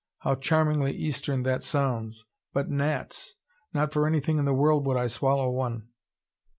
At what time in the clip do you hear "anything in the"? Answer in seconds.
4.07-4.51